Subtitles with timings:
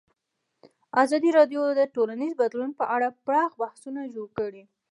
[1.03, 4.63] ازادي راډیو د ټولنیز بدلون په اړه پراخ بحثونه جوړ کړي.